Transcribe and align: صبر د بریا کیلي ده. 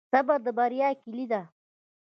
صبر 0.11 0.39
د 0.45 0.47
بریا 0.57 0.89
کیلي 1.01 1.25
ده. 1.31 1.41